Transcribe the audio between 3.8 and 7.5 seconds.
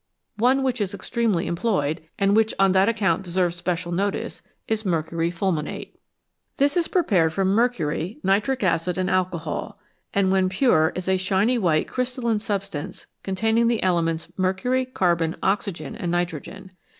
notice, is mercury fulminate. This is prepared from